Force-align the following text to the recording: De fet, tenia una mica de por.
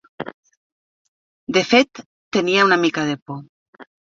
De 1.59 1.63
fet, 1.73 2.03
tenia 2.39 2.67
una 2.71 2.81
mica 2.87 3.07
de 3.11 3.17
por. 3.29 3.41